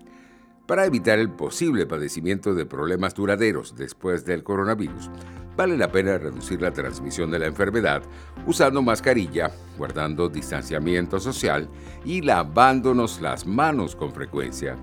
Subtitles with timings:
[0.67, 5.09] Para evitar el posible padecimiento de problemas duraderos después del coronavirus,
[5.55, 8.03] vale la pena reducir la transmisión de la enfermedad
[8.45, 11.69] usando mascarilla, guardando distanciamiento social
[12.05, 14.75] y lavándonos las manos con frecuencia.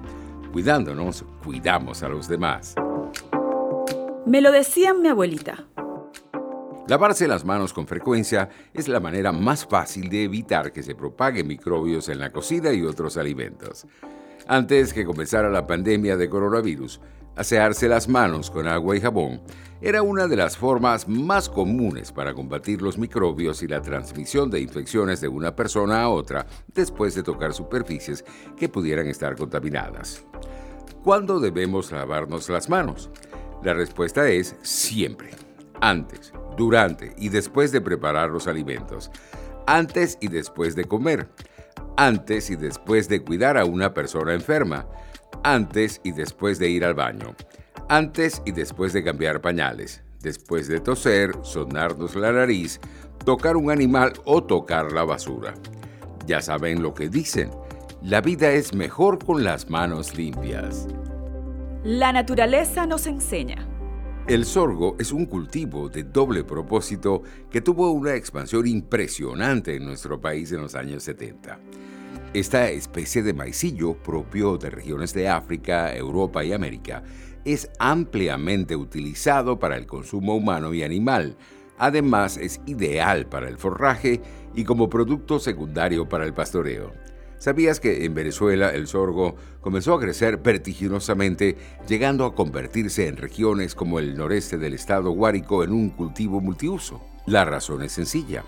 [0.53, 2.75] Cuidándonos, cuidamos a los demás.
[4.27, 5.65] Me lo decía mi abuelita.
[6.89, 11.47] Lavarse las manos con frecuencia es la manera más fácil de evitar que se propaguen
[11.47, 13.87] microbios en la cocina y otros alimentos.
[14.47, 17.01] Antes que comenzara la pandemia de coronavirus,
[17.39, 19.41] asearse las manos con agua y jabón
[19.81, 24.61] era una de las formas más comunes para combatir los microbios y la transmisión de
[24.61, 28.25] infecciones de una persona a otra después de tocar superficies
[28.57, 30.25] que pudieran estar contaminadas.
[31.05, 33.09] ¿Cuándo debemos lavarnos las manos?
[33.63, 35.31] La respuesta es siempre.
[35.81, 39.13] Antes, durante y después de preparar los alimentos.
[39.65, 41.29] Antes y después de comer.
[41.97, 44.89] Antes y después de cuidar a una persona enferma
[45.43, 47.35] antes y después de ir al baño,
[47.89, 52.81] antes y después de cambiar pañales, después de toser, sonarnos la nariz,
[53.25, 55.55] tocar un animal o tocar la basura.
[56.27, 57.51] Ya saben lo que dicen,
[58.03, 60.87] la vida es mejor con las manos limpias.
[61.85, 63.67] La naturaleza nos enseña.
[64.29, 70.21] El sorgo es un cultivo de doble propósito que tuvo una expansión impresionante en nuestro
[70.21, 71.59] país en los años 70.
[72.35, 77.03] Esta especie de maicillo, propio de regiones de África, Europa y América,
[77.47, 81.39] es ampliamente utilizado para el consumo humano y animal.
[81.79, 84.21] Además, es ideal para el forraje
[84.55, 86.93] y como producto secundario para el pastoreo.
[87.39, 91.57] ¿Sabías que en Venezuela el sorgo comenzó a crecer vertiginosamente,
[91.89, 97.01] llegando a convertirse en regiones como el noreste del estado Guárico en un cultivo multiuso?
[97.25, 98.45] La razón es sencilla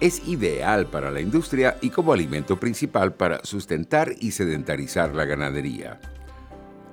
[0.00, 6.00] es ideal para la industria y como alimento principal para sustentar y sedentarizar la ganadería.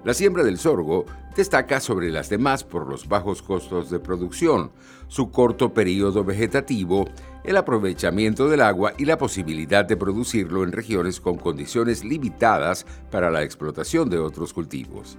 [0.03, 4.71] La siembra del sorgo destaca sobre las demás por los bajos costos de producción,
[5.07, 7.05] su corto periodo vegetativo,
[7.43, 13.31] el aprovechamiento del agua y la posibilidad de producirlo en regiones con condiciones limitadas para
[13.31, 15.17] la explotación de otros cultivos.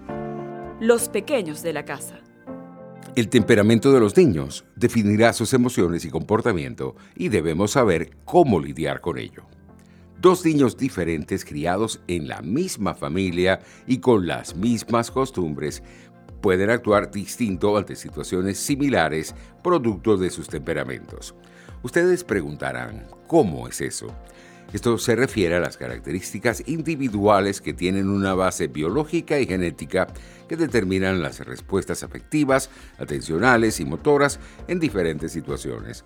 [0.80, 2.20] Los pequeños de la casa.
[3.18, 9.00] El temperamento de los niños definirá sus emociones y comportamiento y debemos saber cómo lidiar
[9.00, 9.42] con ello.
[10.20, 13.58] Dos niños diferentes criados en la misma familia
[13.88, 15.82] y con las mismas costumbres
[16.40, 21.34] pueden actuar distinto ante situaciones similares producto de sus temperamentos.
[21.82, 24.14] Ustedes preguntarán, ¿cómo es eso?
[24.72, 30.06] Esto se refiere a las características individuales que tienen una base biológica y genética
[30.46, 32.68] que determinan las respuestas afectivas,
[32.98, 36.04] atencionales y motoras en diferentes situaciones.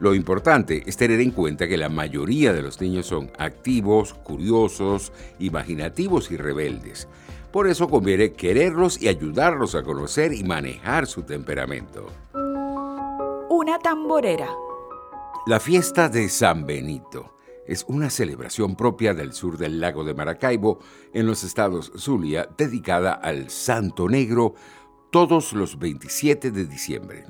[0.00, 5.12] Lo importante es tener en cuenta que la mayoría de los niños son activos, curiosos,
[5.38, 7.08] imaginativos y rebeldes.
[7.52, 12.06] Por eso conviene quererlos y ayudarlos a conocer y manejar su temperamento.
[13.50, 14.48] Una tamborera.
[15.46, 17.37] La fiesta de San Benito
[17.68, 20.80] es una celebración propia del sur del lago de Maracaibo,
[21.12, 24.54] en los estados Zulia, dedicada al Santo Negro
[25.10, 27.26] todos los 27 de diciembre.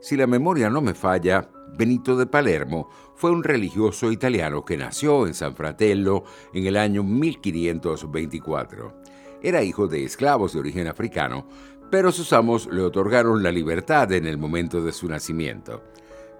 [0.00, 5.26] Si la memoria no me falla, Benito de Palermo fue un religioso italiano que nació
[5.26, 6.22] en San Fratello
[6.52, 8.94] en el año 1524.
[9.42, 11.48] Era hijo de esclavos de origen africano,
[11.90, 15.82] pero sus amos le otorgaron la libertad en el momento de su nacimiento.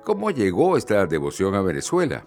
[0.05, 2.27] ¿Cómo llegó esta devoción a Venezuela?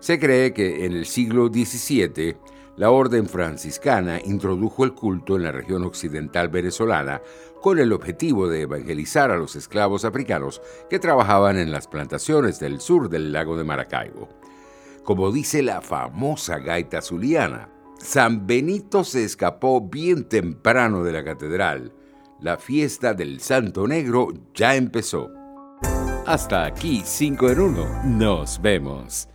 [0.00, 2.36] Se cree que en el siglo XVII
[2.76, 7.20] la orden franciscana introdujo el culto en la región occidental venezolana
[7.60, 12.80] con el objetivo de evangelizar a los esclavos africanos que trabajaban en las plantaciones del
[12.80, 14.28] sur del lago de Maracaibo.
[15.02, 17.68] Como dice la famosa gaita zuliana,
[17.98, 21.92] San Benito se escapó bien temprano de la catedral.
[22.40, 25.30] La fiesta del Santo Negro ya empezó.
[26.26, 28.04] Hasta aquí 5 en 1.
[28.04, 29.28] Nos vemos.